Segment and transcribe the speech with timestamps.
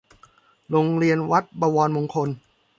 [0.69, 2.29] โรงเรียนวัดบวรมงคล